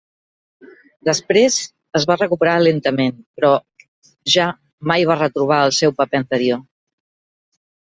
Després 1.09 1.57
es 1.99 2.07
va 2.11 2.15
recuperar 2.21 2.55
lentament 2.63 3.13
però 3.41 3.53
ja 4.39 4.49
mai 4.93 5.07
va 5.13 5.21
retrobar 5.23 5.63
el 5.69 5.77
seu 5.83 5.97
paper 6.03 6.25
anterior. 6.25 6.65